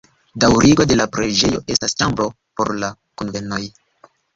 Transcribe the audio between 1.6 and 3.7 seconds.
estas ĉambro por la kunvenoj.